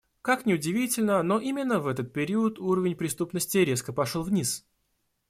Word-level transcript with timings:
Как 0.23 0.47
ни 0.47 0.55
удивительно, 0.55 1.21
но 1.21 1.37
именно 1.39 1.79
в 1.79 1.85
этот 1.85 2.11
период 2.11 2.57
уровень 2.57 2.95
преступности 2.95 3.59
резко 3.59 3.93
пошел 3.93 4.23
вниз. 4.23 4.65